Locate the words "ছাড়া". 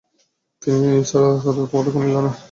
1.09-1.29